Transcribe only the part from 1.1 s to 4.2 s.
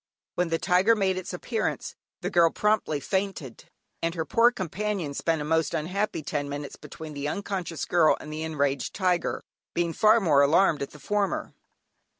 its appearance, the girl promptly fainted, and